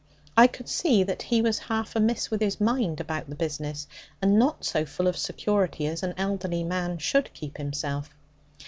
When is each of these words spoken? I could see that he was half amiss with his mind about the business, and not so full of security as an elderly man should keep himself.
I 0.35 0.47
could 0.47 0.67
see 0.67 1.03
that 1.03 1.21
he 1.21 1.43
was 1.43 1.59
half 1.59 1.95
amiss 1.95 2.31
with 2.31 2.41
his 2.41 2.59
mind 2.59 2.99
about 2.99 3.29
the 3.29 3.35
business, 3.35 3.85
and 4.19 4.39
not 4.39 4.65
so 4.65 4.83
full 4.83 5.05
of 5.05 5.15
security 5.15 5.85
as 5.85 6.01
an 6.01 6.15
elderly 6.17 6.63
man 6.63 6.97
should 6.97 7.31
keep 7.35 7.57
himself. 7.59 8.09